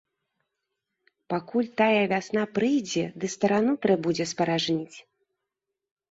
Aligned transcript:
Пакуль 1.33 1.67
тая 1.81 2.03
вясна 2.13 2.45
прыйдзе 2.55 3.03
ды 3.23 3.29
старану 3.33 3.75
трэ 3.83 3.97
будзе 4.07 4.25
спаражніць. 4.31 4.97